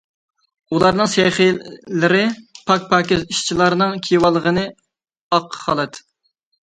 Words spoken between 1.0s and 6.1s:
سېخلىرى پاك-پاكىز، ئىشچىلارنىڭ كىيىۋالغىنى ئاق خالات.